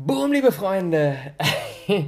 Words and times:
Boom, 0.00 0.30
liebe 0.32 0.52
Freunde! 0.52 1.16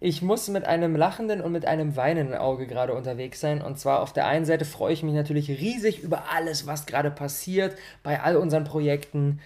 Ich 0.00 0.22
muss 0.22 0.46
mit 0.46 0.64
einem 0.64 0.94
lachenden 0.94 1.40
und 1.40 1.50
mit 1.50 1.66
einem 1.66 1.96
weinenden 1.96 2.36
Auge 2.36 2.68
gerade 2.68 2.94
unterwegs 2.94 3.40
sein. 3.40 3.60
Und 3.60 3.80
zwar 3.80 4.00
auf 4.00 4.12
der 4.12 4.28
einen 4.28 4.44
Seite 4.44 4.64
freue 4.64 4.92
ich 4.92 5.02
mich 5.02 5.14
natürlich 5.14 5.50
riesig 5.50 6.04
über 6.04 6.30
alles, 6.32 6.68
was 6.68 6.86
gerade 6.86 7.10
passiert 7.10 7.76
bei 8.04 8.20
all 8.20 8.36
unseren 8.36 8.62
Projekten. 8.62 9.40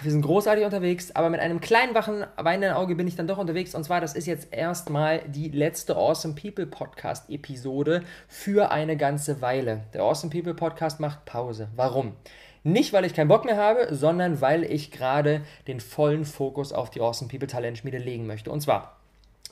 Wir 0.00 0.10
sind 0.10 0.22
großartig 0.22 0.64
unterwegs, 0.64 1.14
aber 1.14 1.28
mit 1.28 1.40
einem 1.40 1.60
kleinen 1.60 1.94
wachen, 1.94 2.24
weinenden 2.38 2.72
Auge 2.72 2.94
bin 2.94 3.06
ich 3.06 3.16
dann 3.16 3.26
doch 3.26 3.36
unterwegs. 3.36 3.74
Und 3.74 3.84
zwar, 3.84 4.00
das 4.00 4.14
ist 4.14 4.26
jetzt 4.26 4.50
erstmal 4.50 5.20
die 5.28 5.50
letzte 5.50 5.96
Awesome 5.96 6.34
People 6.34 6.64
Podcast 6.64 7.28
Episode 7.28 8.02
für 8.28 8.70
eine 8.70 8.96
ganze 8.96 9.42
Weile. 9.42 9.82
Der 9.92 10.00
Awesome 10.00 10.32
People 10.32 10.54
Podcast 10.54 11.00
macht 11.00 11.26
Pause. 11.26 11.68
Warum? 11.76 12.14
Nicht, 12.62 12.92
weil 12.92 13.04
ich 13.04 13.14
keinen 13.14 13.28
Bock 13.28 13.44
mehr 13.44 13.56
habe, 13.56 13.94
sondern 13.94 14.40
weil 14.40 14.64
ich 14.64 14.90
gerade 14.90 15.42
den 15.66 15.80
vollen 15.80 16.24
Fokus 16.24 16.72
auf 16.72 16.90
die 16.90 17.00
Awesome 17.00 17.30
People 17.30 17.48
Talentschmiede 17.48 17.98
legen 17.98 18.26
möchte. 18.26 18.50
Und 18.50 18.60
zwar, 18.60 19.00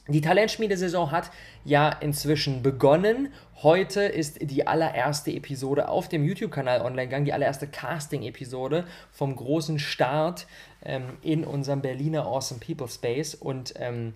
die 0.09 0.21
Talentschmiede-Saison 0.21 1.11
hat 1.11 1.31
ja 1.65 1.91
inzwischen 1.91 2.63
begonnen. 2.63 3.33
Heute 3.63 4.03
ist 4.03 4.39
die 4.41 4.67
allererste 4.67 5.31
Episode 5.31 5.89
auf 5.89 6.09
dem 6.09 6.25
YouTube-Kanal 6.25 6.81
online 6.81 7.09
gegangen, 7.09 7.25
die 7.27 7.33
allererste 7.33 7.67
Casting-Episode 7.67 8.85
vom 9.11 9.37
großen 9.37 9.79
Start 9.79 10.47
ähm, 10.85 11.19
in 11.23 11.45
unserem 11.45 11.83
Berliner 11.83 12.27
Awesome 12.27 12.61
People 12.61 12.89
Space. 12.89 13.35
Und 13.35 13.75
ähm, 13.77 14.15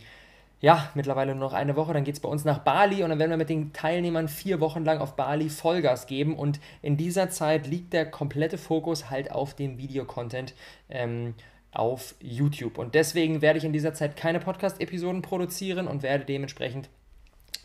ja, 0.62 0.90
mittlerweile 0.94 1.34
nur 1.34 1.44
noch 1.48 1.54
eine 1.54 1.74
Woche, 1.74 1.92
dann 1.92 2.04
geht 2.04 2.14
es 2.14 2.20
bei 2.20 2.28
uns 2.28 2.44
nach 2.44 2.60
Bali 2.60 3.02
und 3.02 3.10
dann 3.10 3.18
werden 3.18 3.30
wir 3.30 3.36
mit 3.36 3.50
den 3.50 3.72
Teilnehmern 3.72 4.28
vier 4.28 4.60
Wochen 4.60 4.84
lang 4.84 4.98
auf 4.98 5.16
Bali 5.16 5.50
Vollgas 5.50 6.06
geben 6.06 6.36
und 6.36 6.60
in 6.82 6.96
dieser 6.96 7.30
Zeit 7.30 7.66
liegt 7.66 7.92
der 7.92 8.08
komplette 8.08 8.58
Fokus 8.58 9.10
halt 9.10 9.32
auf 9.32 9.54
dem 9.54 9.76
Videocontent 9.76 10.54
ähm, 10.88 11.34
auf 11.72 12.14
YouTube. 12.20 12.78
Und 12.78 12.94
deswegen 12.94 13.42
werde 13.42 13.58
ich 13.58 13.64
in 13.64 13.72
dieser 13.72 13.92
Zeit 13.92 14.14
keine 14.14 14.38
Podcast-Episoden 14.38 15.20
produzieren 15.20 15.88
und 15.88 16.04
werde 16.04 16.24
dementsprechend 16.24 16.88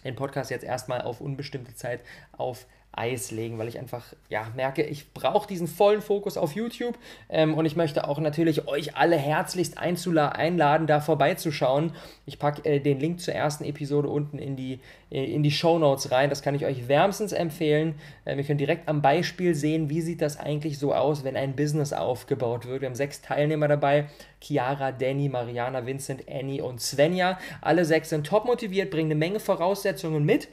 den 0.04 0.16
Podcast 0.16 0.50
jetzt 0.50 0.64
erstmal 0.64 1.04
auf 1.04 1.22
unbestimmte 1.22 1.76
Zeit 1.76 2.02
auf 2.32 2.66
Eis 2.98 3.32
legen, 3.32 3.58
weil 3.58 3.68
ich 3.68 3.78
einfach 3.80 4.04
ja, 4.30 4.48
merke, 4.56 4.84
ich 4.84 5.14
brauche 5.14 5.48
diesen 5.48 5.68
vollen 5.68 6.02
Fokus 6.02 6.38
auf 6.38 6.54
YouTube 6.54 6.98
ähm, 7.30 7.54
und 7.54 7.66
ich 7.66 7.76
möchte 7.76 8.08
auch 8.08 8.20
natürlich 8.20 8.68
euch 8.68 8.96
alle 8.96 9.16
herzlichst 9.16 9.78
einladen, 9.78 10.88
da 10.88 11.00
vorbeizuschauen. 11.00 11.94
Ich 12.26 12.40
packe 12.40 12.66
äh, 12.66 12.80
den 12.80 13.00
Link 13.00 13.22
zur 13.22 13.34
ersten 13.34 13.64
Episode 13.64 14.10
unten 14.10 14.40
in 14.40 14.56
die, 14.56 14.80
äh, 15.12 15.24
in 15.24 15.44
die 15.44 15.52
Show 15.52 15.78
Notes 15.78 16.12
rein. 16.12 16.30
Das 16.30 16.42
kann 16.42 16.56
ich 16.56 16.66
euch 16.66 16.88
wärmstens 16.88 17.32
empfehlen. 17.32 17.96
Ähm, 18.26 18.40
ihr 18.40 18.46
könnt 18.46 18.60
direkt 18.60 18.88
am 18.88 19.02
Beispiel 19.02 19.54
sehen, 19.54 19.90
wie 19.90 20.02
sieht 20.02 20.22
das 20.22 20.40
eigentlich 20.40 20.80
so 20.80 20.94
aus, 20.94 21.24
wenn 21.24 21.36
ein 21.36 21.56
Business 21.56 21.94
aufgebaut 21.94 22.66
wird. 22.66 22.82
Wir 22.82 22.88
haben 22.88 22.96
sechs 22.96 23.22
Teilnehmer 23.22 23.68
dabei. 23.68 24.06
Chiara, 24.42 24.92
Danny, 24.92 25.30
Mariana, 25.30 25.86
Vincent, 25.86 26.24
Annie 26.30 26.62
und 26.62 26.82
Svenja. 26.82 27.38
Alle 27.62 27.86
sechs 27.86 28.10
sind 28.10 28.26
top 28.26 28.46
motiviert, 28.46 28.92
bringen 28.92 29.12
eine 29.12 29.20
Menge 29.20 29.40
Voraussetzungen 29.40 30.26
mit 30.26 30.48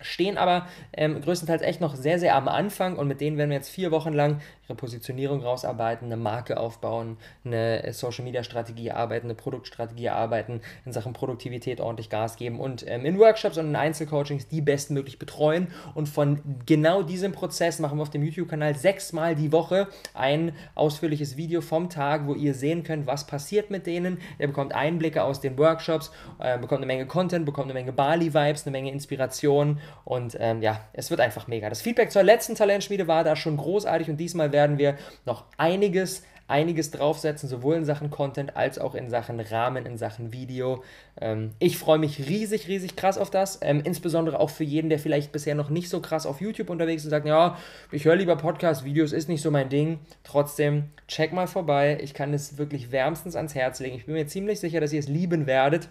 stehen 0.00 0.38
aber 0.38 0.66
ähm, 0.92 1.20
größtenteils 1.20 1.62
echt 1.62 1.80
noch 1.80 1.94
sehr, 1.94 2.18
sehr 2.18 2.34
am 2.36 2.48
Anfang 2.48 2.96
und 2.96 3.08
mit 3.08 3.20
denen 3.20 3.36
werden 3.36 3.50
wir 3.50 3.56
jetzt 3.56 3.70
vier 3.70 3.90
Wochen 3.90 4.12
lang 4.12 4.40
ihre 4.64 4.74
Positionierung 4.74 5.42
rausarbeiten, 5.42 6.06
eine 6.06 6.16
Marke 6.16 6.58
aufbauen, 6.58 7.16
eine 7.44 7.82
äh, 7.82 7.92
Social 7.92 8.24
Media 8.24 8.44
Strategie 8.44 8.90
arbeiten, 8.90 9.26
eine 9.26 9.34
Produktstrategie 9.34 10.06
erarbeiten, 10.06 10.60
in 10.84 10.92
Sachen 10.92 11.12
Produktivität 11.12 11.80
ordentlich 11.80 12.10
Gas 12.10 12.36
geben 12.36 12.60
und 12.60 12.84
ähm, 12.86 13.04
in 13.04 13.18
Workshops 13.18 13.58
und 13.58 13.66
in 13.66 13.76
Einzelcoachings 13.76 14.48
die 14.48 14.60
bestmöglich 14.60 15.18
betreuen. 15.18 15.68
Und 15.94 16.08
von 16.08 16.40
genau 16.66 17.02
diesem 17.02 17.32
Prozess 17.32 17.78
machen 17.78 17.98
wir 17.98 18.02
auf 18.02 18.10
dem 18.10 18.22
YouTube-Kanal 18.22 18.76
sechsmal 18.76 19.34
die 19.34 19.52
Woche 19.52 19.88
ein 20.14 20.52
ausführliches 20.74 21.36
Video 21.36 21.60
vom 21.60 21.88
Tag, 21.88 22.26
wo 22.26 22.34
ihr 22.34 22.54
sehen 22.54 22.82
könnt, 22.82 23.06
was 23.06 23.26
passiert 23.26 23.70
mit 23.70 23.86
denen. 23.86 24.18
Ihr 24.38 24.48
bekommt 24.48 24.74
Einblicke 24.74 25.22
aus 25.22 25.40
den 25.40 25.58
Workshops, 25.58 26.10
äh, 26.38 26.58
bekommt 26.58 26.78
eine 26.78 26.86
Menge 26.86 27.06
Content, 27.06 27.46
bekommt 27.46 27.66
eine 27.66 27.74
Menge 27.74 27.92
Bali-Vibes, 27.92 28.66
eine 28.66 28.72
Menge 28.72 28.92
Inspiration 28.92 29.80
und 30.04 30.36
ähm, 30.40 30.62
ja, 30.62 30.80
es 30.92 31.10
wird 31.10 31.20
einfach 31.20 31.46
mega. 31.46 31.68
Das 31.68 31.82
Feedback 31.82 32.10
zur 32.10 32.22
letzten 32.22 32.54
Talentschmiede 32.54 33.06
war 33.06 33.24
da 33.24 33.36
schon 33.36 33.56
großartig 33.56 34.08
und 34.10 34.16
diesmal 34.16 34.52
werden 34.52 34.78
wir 34.78 34.96
noch 35.24 35.44
einiges 35.56 36.22
einiges 36.48 36.90
draufsetzen, 36.90 37.48
sowohl 37.48 37.76
in 37.76 37.84
Sachen 37.84 38.10
Content 38.10 38.56
als 38.56 38.78
auch 38.78 38.94
in 38.94 39.10
Sachen 39.10 39.38
Rahmen, 39.38 39.84
in 39.84 39.98
Sachen 39.98 40.32
Video. 40.32 40.82
Ähm, 41.20 41.52
ich 41.58 41.76
freue 41.76 41.98
mich 41.98 42.26
riesig, 42.26 42.68
riesig 42.68 42.96
krass 42.96 43.18
auf 43.18 43.30
das. 43.30 43.60
Ähm, 43.62 43.82
insbesondere 43.84 44.40
auch 44.40 44.50
für 44.50 44.64
jeden, 44.64 44.88
der 44.88 44.98
vielleicht 44.98 45.30
bisher 45.30 45.54
noch 45.54 45.68
nicht 45.68 45.90
so 45.90 46.00
krass 46.00 46.24
auf 46.24 46.40
YouTube 46.40 46.70
unterwegs 46.70 47.02
ist 47.02 47.06
und 47.06 47.10
sagt, 47.10 47.26
ja, 47.26 47.58
ich 47.92 48.06
höre 48.06 48.16
lieber 48.16 48.36
Podcast-Videos, 48.36 49.12
ist 49.12 49.28
nicht 49.28 49.42
so 49.42 49.50
mein 49.50 49.68
Ding. 49.68 50.00
Trotzdem, 50.24 50.84
check 51.06 51.34
mal 51.34 51.46
vorbei. 51.46 51.98
Ich 52.00 52.14
kann 52.14 52.32
es 52.32 52.56
wirklich 52.56 52.90
wärmstens 52.90 53.36
ans 53.36 53.54
Herz 53.54 53.78
legen. 53.78 53.96
Ich 53.96 54.06
bin 54.06 54.14
mir 54.14 54.26
ziemlich 54.26 54.58
sicher, 54.58 54.80
dass 54.80 54.92
ihr 54.92 55.00
es 55.00 55.08
lieben 55.08 55.46
werdet. 55.46 55.90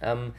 Ähm, 0.00 0.32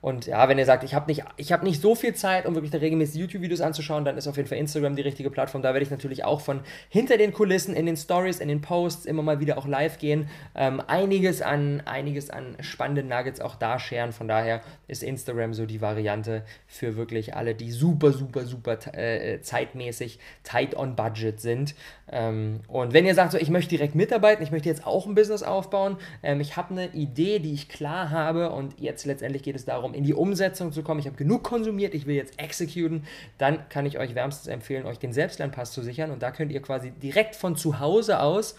und 0.00 0.26
ja, 0.26 0.48
wenn 0.48 0.58
ihr 0.58 0.64
sagt, 0.66 0.84
ich 0.84 0.94
habe 0.94 1.06
nicht, 1.06 1.24
hab 1.50 1.62
nicht 1.62 1.80
so 1.80 1.94
viel 1.94 2.14
Zeit, 2.14 2.46
um 2.46 2.54
wirklich 2.54 2.72
regelmäßig 2.72 3.20
YouTube-Videos 3.20 3.60
anzuschauen, 3.60 4.04
dann 4.04 4.16
ist 4.16 4.26
auf 4.28 4.36
jeden 4.36 4.48
Fall 4.48 4.58
Instagram 4.58 4.94
die 4.94 5.02
richtige 5.02 5.30
Plattform. 5.30 5.62
Da 5.62 5.72
werde 5.72 5.84
ich 5.84 5.90
natürlich 5.90 6.24
auch 6.24 6.40
von 6.40 6.60
hinter 6.88 7.16
den 7.16 7.32
Kulissen, 7.32 7.74
in 7.74 7.86
den 7.86 7.96
Stories, 7.96 8.40
in 8.40 8.48
den 8.48 8.60
Posts 8.60 9.06
immer 9.06 9.22
mal 9.22 9.40
wieder 9.40 9.58
auch 9.58 9.66
live 9.66 9.98
gehen. 9.98 10.28
Ähm, 10.54 10.80
einiges, 10.86 11.42
an, 11.42 11.82
einiges 11.86 12.30
an 12.30 12.56
spannenden 12.60 13.08
Nuggets 13.08 13.40
auch 13.40 13.56
da 13.56 13.78
scheren. 13.78 14.12
Von 14.12 14.28
daher 14.28 14.60
ist 14.86 15.02
Instagram 15.02 15.54
so 15.54 15.66
die 15.66 15.80
Variante 15.80 16.44
für 16.66 16.96
wirklich 16.96 17.34
alle, 17.34 17.54
die 17.54 17.72
super, 17.72 18.12
super, 18.12 18.44
super 18.44 18.78
äh, 18.96 19.40
zeitmäßig 19.40 20.18
tight 20.44 20.76
on 20.76 20.94
budget 20.94 21.40
sind. 21.40 21.74
Ähm, 22.10 22.60
und 22.68 22.92
wenn 22.92 23.04
ihr 23.06 23.14
sagt, 23.14 23.32
so, 23.32 23.38
ich 23.38 23.50
möchte 23.50 23.70
direkt 23.70 23.94
mitarbeiten, 23.94 24.42
ich 24.42 24.52
möchte 24.52 24.68
jetzt 24.68 24.86
auch 24.86 25.06
ein 25.06 25.14
Business 25.14 25.42
aufbauen, 25.42 25.96
ähm, 26.22 26.40
ich 26.40 26.56
habe 26.56 26.70
eine 26.70 26.94
Idee, 26.94 27.40
die 27.40 27.52
ich 27.52 27.68
klar 27.68 28.10
habe 28.10 28.50
und 28.50 28.78
jetzt 28.78 29.04
letztendlich 29.06 29.42
geht 29.42 29.56
es 29.56 29.64
darum, 29.64 29.85
darum, 29.86 29.94
in 29.94 30.04
die 30.04 30.14
Umsetzung 30.14 30.72
zu 30.72 30.82
kommen. 30.82 31.00
Ich 31.00 31.06
habe 31.06 31.16
genug 31.16 31.42
konsumiert, 31.42 31.94
ich 31.94 32.06
will 32.06 32.16
jetzt 32.16 32.38
exekuten. 32.38 33.04
Dann 33.38 33.68
kann 33.68 33.86
ich 33.86 33.98
euch 33.98 34.14
wärmstens 34.14 34.48
empfehlen, 34.48 34.86
euch 34.86 34.98
den 34.98 35.12
Selbstlernpass 35.12 35.72
zu 35.72 35.82
sichern. 35.82 36.10
Und 36.10 36.22
da 36.22 36.30
könnt 36.30 36.52
ihr 36.52 36.62
quasi 36.62 36.90
direkt 36.90 37.36
von 37.36 37.56
zu 37.56 37.80
Hause 37.80 38.20
aus 38.20 38.56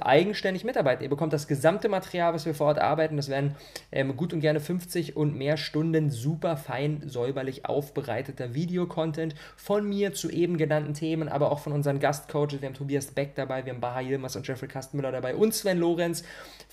eigenständig 0.00 0.64
mitarbeiten. 0.64 1.02
Ihr 1.02 1.10
bekommt 1.10 1.34
das 1.34 1.46
gesamte 1.46 1.90
Material, 1.90 2.32
was 2.32 2.46
wir 2.46 2.54
vor 2.54 2.68
Ort 2.68 2.78
arbeiten. 2.78 3.18
Das 3.18 3.28
werden 3.28 3.54
ähm, 3.92 4.16
gut 4.16 4.32
und 4.32 4.40
gerne 4.40 4.58
50 4.58 5.14
und 5.14 5.36
mehr 5.36 5.58
Stunden 5.58 6.08
super 6.08 6.56
fein 6.56 7.02
säuberlich 7.04 7.66
aufbereiteter 7.66 8.54
Videocontent 8.54 9.34
von 9.56 9.86
mir 9.86 10.14
zu 10.14 10.30
eben 10.30 10.56
genannten 10.56 10.94
Themen, 10.94 11.28
aber 11.28 11.52
auch 11.52 11.58
von 11.58 11.74
unseren 11.74 12.00
Gastcoaches. 12.00 12.62
Wir 12.62 12.68
haben 12.68 12.74
Tobias 12.74 13.08
Beck 13.08 13.34
dabei, 13.34 13.66
wir 13.66 13.74
haben 13.74 13.80
Baha 13.80 14.00
Yilmaz 14.00 14.36
und 14.36 14.48
Jeffrey 14.48 14.68
Kastenmüller 14.68 15.12
dabei 15.12 15.34
und 15.34 15.52
Sven 15.52 15.76
Lorenz. 15.76 16.24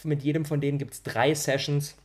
Mit 0.06 0.23
jedem 0.23 0.46
von 0.46 0.62
denen 0.62 0.78
gibt 0.78 0.94
es 0.94 1.03
drei 1.03 1.34
Sessions 1.34 1.97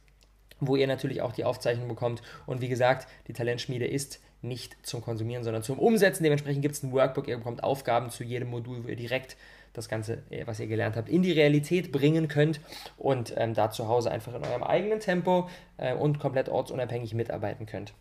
wo 0.60 0.76
ihr 0.76 0.86
natürlich 0.86 1.22
auch 1.22 1.32
die 1.32 1.44
Aufzeichnung 1.44 1.88
bekommt. 1.88 2.22
Und 2.46 2.60
wie 2.60 2.68
gesagt, 2.68 3.08
die 3.28 3.32
Talentschmiede 3.32 3.86
ist 3.86 4.20
nicht 4.42 4.76
zum 4.86 5.02
Konsumieren, 5.02 5.44
sondern 5.44 5.62
zum 5.62 5.78
Umsetzen. 5.78 6.22
Dementsprechend 6.22 6.62
gibt 6.62 6.74
es 6.74 6.82
ein 6.82 6.92
Workbook, 6.92 7.28
ihr 7.28 7.38
bekommt 7.38 7.62
Aufgaben 7.64 8.10
zu 8.10 8.24
jedem 8.24 8.48
Modul, 8.48 8.84
wo 8.84 8.88
ihr 8.88 8.96
direkt 8.96 9.36
das 9.72 9.88
Ganze, 9.88 10.22
äh, 10.30 10.46
was 10.46 10.60
ihr 10.60 10.66
gelernt 10.66 10.96
habt, 10.96 11.08
in 11.08 11.22
die 11.22 11.32
Realität 11.32 11.92
bringen 11.92 12.28
könnt 12.28 12.60
und 12.96 13.34
ähm, 13.36 13.54
da 13.54 13.70
zu 13.70 13.88
Hause 13.88 14.10
einfach 14.10 14.34
in 14.34 14.44
eurem 14.44 14.62
eigenen 14.62 15.00
Tempo 15.00 15.48
äh, 15.76 15.94
und 15.94 16.18
komplett 16.18 16.48
ortsunabhängig 16.48 17.14
mitarbeiten 17.14 17.66
könnt. 17.66 17.92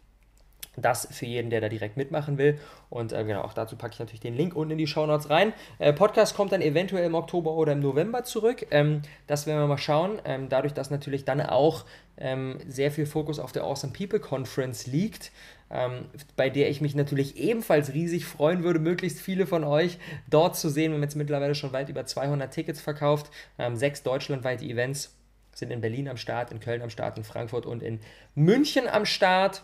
Das 0.78 1.08
für 1.12 1.25
jeden, 1.25 1.50
der 1.50 1.62
da 1.62 1.69
direkt 1.69 1.97
mitmachen 1.97 2.38
will. 2.38 2.59
Und 2.90 3.13
äh, 3.13 3.24
genau, 3.24 3.41
auch 3.41 3.53
dazu 3.53 3.75
packe 3.75 3.94
ich 3.94 4.00
natürlich 4.00 4.19
den 4.19 4.36
Link 4.36 4.56
unten 4.56 4.72
in 4.72 4.78
die 4.78 4.88
Show 4.88 5.06
Notes 5.06 5.30
rein. 5.30 5.53
Äh, 5.80 5.94
Podcast 5.94 6.36
kommt 6.36 6.52
dann 6.52 6.62
eventuell 6.62 7.06
im 7.06 7.16
Oktober 7.16 7.52
oder 7.52 7.74
im 7.74 7.80
November 7.80 8.24
zurück. 8.24 8.68
Ähm, 8.72 9.02
das 9.28 9.47
werden 9.47 9.59
wir 9.59 9.68
mal 9.68 9.78
schauen. 9.78 10.19
Ähm, 10.25 10.50
dadurch, 10.50 10.74
dass 10.74 10.90
natürlich 10.90 11.25
dann 11.25 11.41
auch 11.41 11.85
ähm, 12.18 12.59
sehr 12.68 12.91
viel 12.91 13.06
Fokus 13.06 13.40
auf 13.40 13.52
der 13.52 13.64
Awesome 13.64 13.94
People 13.94 14.19
Conference 14.19 14.88
liegt, 14.88 15.31
ähm, 15.69 16.06
bei 16.35 16.50
der 16.50 16.69
ich 16.69 16.81
mich 16.81 16.96
natürlich 16.96 17.38
ebenfalls 17.38 17.94
riesig 17.94 18.25
freuen 18.25 18.64
würde, 18.64 18.80
möglichst 18.80 19.19
viele 19.19 19.47
von 19.47 19.64
euch 19.64 19.97
dort 20.30 20.56
zu 20.56 20.69
sehen. 20.69 20.91
Wir 20.91 20.97
haben 20.97 21.03
jetzt 21.03 21.16
mittlerweile 21.16 21.56
schon 21.56 21.74
weit 21.74 21.90
über 21.90 22.06
200 22.06 22.53
Tickets 22.53 22.81
verkauft, 22.81 23.31
ähm, 23.58 23.75
sechs 23.75 24.03
deutschlandweite 24.03 24.66
Events 24.66 25.16
sind 25.53 25.72
in 25.72 25.82
Berlin 25.82 26.09
am 26.09 26.17
Start, 26.17 26.52
in 26.52 26.59
Köln 26.59 26.82
am 26.82 26.90
Start, 26.90 27.17
in 27.17 27.23
Frankfurt 27.23 27.66
und 27.66 27.82
in 27.82 28.00
München 28.35 28.88
am 28.88 29.05
Start 29.05 29.64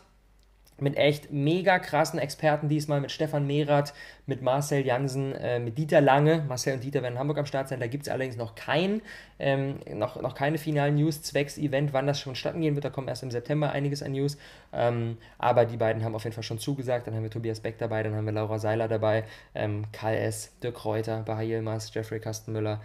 mit 0.82 0.98
echt 0.98 1.32
mega 1.32 1.80
krassen 1.80 2.20
Experten 2.20 2.68
diesmal, 2.68 3.00
mit 3.02 3.12
Stefan 3.12 3.46
Mehrath, 3.46 3.94
mit 4.26 4.42
Marcel 4.42 4.86
Jansen, 4.86 5.34
äh, 5.34 5.60
mit 5.60 5.78
Dieter 5.78 6.02
Lange. 6.02 6.44
Marcel 6.48 6.74
und 6.74 6.84
Dieter 6.84 7.04
werden 7.04 7.14
in 7.14 7.20
Hamburg 7.20 7.38
am 7.38 7.46
Start 7.46 7.70
sein. 7.70 7.80
Da 7.80 7.88
gibt 7.88 8.04
es 8.04 8.10
allerdings 8.10 8.36
noch 8.36 8.56
kein, 8.56 9.02
ähm, 9.38 9.80
noch, 9.94 10.20
noch 10.20 10.34
keine 10.34 10.58
finalen 10.58 10.96
News 10.96 11.22
zwecks 11.22 11.58
Event, 11.58 11.94
wann 11.94 12.08
das 12.08 12.20
schon 12.20 12.36
statten 12.36 12.62
gehen 12.62 12.76
wird. 12.76 12.84
Da 12.84 12.90
kommt 12.90 13.10
erst 13.10 13.22
im 13.22 13.30
September 13.30 13.72
einiges 13.72 14.02
an 14.02 14.14
News. 14.14 14.38
Ähm, 14.74 15.18
aber 15.38 15.66
die 15.66 15.78
beiden 15.78 16.04
haben 16.04 16.16
auf 16.16 16.24
jeden 16.24 16.34
Fall 16.34 16.44
schon 16.44 16.60
zugesagt. 16.60 17.06
Dann 17.06 17.14
haben 17.14 17.24
wir 17.24 17.30
Tobias 17.30 17.60
Beck 17.60 17.78
dabei, 17.78 18.02
dann 18.02 18.16
haben 18.16 18.26
wir 18.26 18.34
Laura 18.34 18.58
Seiler 18.58 18.88
dabei, 18.88 19.24
ähm, 19.54 19.86
Karl 19.92 20.16
S., 20.16 20.52
Dirk 20.64 20.76
Kräuter, 20.76 21.22
Bahar 21.22 21.44
Yilmaz, 21.44 21.94
Jeffrey 21.94 22.20
Kastenmüller. 22.20 22.82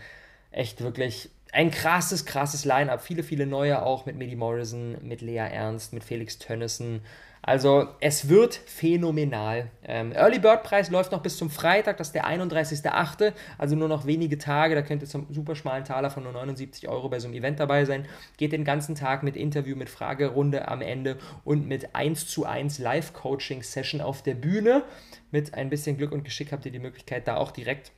Echt 0.51 0.83
wirklich 0.83 1.31
ein 1.57 1.71
krasses, 1.71 2.27
krasses 2.27 2.67
Line-Up. 2.67 3.01
Viele, 3.01 3.23
viele 3.23 3.47
neue 3.47 3.83
auch 3.83 4.05
mit 4.05 4.17
Medi 4.17 4.37
Morrison, 4.37 4.99
mit 5.01 5.23
Lea 5.23 5.39
Ernst, 5.39 5.95
mit 5.95 6.05
Felix 6.05 6.39
Tönnissen. 6.39 7.01
Also 7.41 7.89
es 8.01 8.29
wird 8.29 8.55
phänomenal. 8.55 9.71
Ähm, 9.83 10.13
Early 10.13 10.39
Bird 10.39 10.65
Preis 10.65 10.91
läuft 10.91 11.13
noch 11.13 11.23
bis 11.23 11.39
zum 11.39 11.49
Freitag, 11.49 11.97
das 11.97 12.09
ist 12.09 12.15
der 12.15 12.27
31.08., 12.27 13.33
also 13.57 13.75
nur 13.75 13.89
noch 13.89 14.05
wenige 14.05 14.37
Tage. 14.37 14.75
Da 14.75 14.83
könnt 14.83 15.01
ihr 15.01 15.09
zum 15.09 15.33
super 15.33 15.55
schmalen 15.55 15.85
Taler 15.85 16.11
von 16.11 16.25
nur 16.25 16.33
79 16.33 16.89
Euro 16.89 17.09
bei 17.09 17.21
so 17.21 17.29
einem 17.29 17.37
Event 17.37 17.59
dabei 17.59 17.87
sein. 17.87 18.05
Geht 18.37 18.53
den 18.53 18.65
ganzen 18.65 18.95
Tag 18.95 19.23
mit 19.23 19.35
Interview, 19.35 19.77
mit 19.77 19.89
Fragerunde 19.89 20.69
am 20.69 20.83
Ende 20.83 21.17
und 21.45 21.67
mit 21.67 21.95
1 21.95 22.27
zu 22.27 22.45
1 22.45 22.81
Live-Coaching-Session 22.81 24.03
auf 24.03 24.23
der 24.23 24.35
Bühne. 24.35 24.83
Mit 25.31 25.55
ein 25.55 25.71
bisschen 25.71 25.97
Glück 25.97 26.13
und 26.13 26.25
Geschick 26.25 26.53
habt 26.53 26.67
ihr 26.67 26.73
die 26.73 26.81
Möglichkeit, 26.81 27.27
da 27.27 27.37
auch 27.39 27.51
direkt 27.51 27.93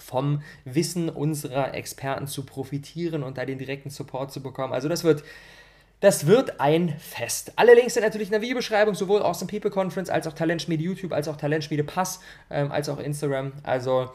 vom 0.00 0.42
Wissen 0.64 1.08
unserer 1.08 1.74
Experten 1.74 2.26
zu 2.26 2.44
profitieren 2.44 3.22
und 3.22 3.38
da 3.38 3.44
den 3.44 3.58
direkten 3.58 3.90
Support 3.90 4.32
zu 4.32 4.42
bekommen. 4.42 4.72
Also 4.72 4.88
das 4.88 5.04
wird 5.04 5.24
das 6.00 6.26
wird 6.26 6.60
ein 6.60 6.94
Fest. 6.98 7.54
Alle 7.56 7.74
Links 7.74 7.94
sind 7.94 8.02
natürlich 8.02 8.28
in 8.28 8.32
der 8.32 8.42
Videobeschreibung, 8.42 8.94
sowohl 8.94 9.22
Awesome 9.22 9.50
People 9.50 9.70
Conference 9.70 10.10
als 10.10 10.26
auch 10.26 10.34
Talentschmiede 10.34 10.82
YouTube, 10.82 11.12
als 11.12 11.26
auch 11.26 11.36
Talentschmiede 11.36 11.84
Pass, 11.84 12.20
ähm, 12.50 12.70
als 12.70 12.90
auch 12.90 12.98
Instagram. 12.98 13.52
Also 13.62 14.10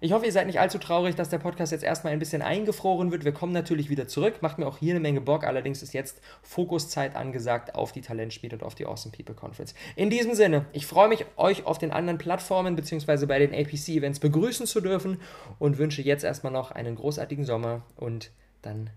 ich 0.00 0.12
hoffe, 0.12 0.26
ihr 0.26 0.32
seid 0.32 0.46
nicht 0.46 0.60
allzu 0.60 0.78
traurig, 0.78 1.14
dass 1.14 1.28
der 1.28 1.38
Podcast 1.38 1.72
jetzt 1.72 1.84
erstmal 1.84 2.12
ein 2.12 2.18
bisschen 2.18 2.42
eingefroren 2.42 3.10
wird. 3.10 3.24
Wir 3.24 3.32
kommen 3.32 3.52
natürlich 3.52 3.90
wieder 3.90 4.08
zurück. 4.08 4.42
Macht 4.42 4.58
mir 4.58 4.66
auch 4.66 4.78
hier 4.78 4.92
eine 4.92 5.00
Menge 5.00 5.20
Bock. 5.20 5.44
Allerdings 5.44 5.82
ist 5.82 5.92
jetzt 5.92 6.20
Fokuszeit 6.42 7.16
angesagt 7.16 7.74
auf 7.74 7.92
die 7.92 8.00
Talentschmiede 8.00 8.56
und 8.56 8.62
auf 8.62 8.74
die 8.74 8.86
Awesome 8.86 9.14
People 9.14 9.34
Conference. 9.34 9.74
In 9.96 10.10
diesem 10.10 10.34
Sinne, 10.34 10.66
ich 10.72 10.86
freue 10.86 11.08
mich, 11.08 11.24
euch 11.36 11.66
auf 11.66 11.78
den 11.78 11.90
anderen 11.90 12.18
Plattformen 12.18 12.76
bzw. 12.76 13.26
bei 13.26 13.38
den 13.38 13.52
APC-Events 13.52 14.20
begrüßen 14.20 14.66
zu 14.66 14.80
dürfen 14.80 15.20
und 15.58 15.78
wünsche 15.78 16.02
jetzt 16.02 16.24
erstmal 16.24 16.52
noch 16.52 16.70
einen 16.70 16.94
großartigen 16.94 17.44
Sommer 17.44 17.82
und 17.96 18.30
dann 18.62 18.90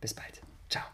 bis 0.00 0.14
bald. 0.14 0.42
Ciao. 0.68 0.84